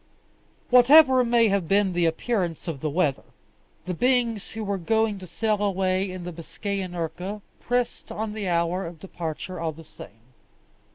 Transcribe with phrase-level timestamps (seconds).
[0.71, 3.21] Whatever may have been the appearance of the weather,
[3.85, 8.49] the beings who were going to sail away in the Biscayan urca pressed on the
[8.49, 10.33] hour of departure all the same.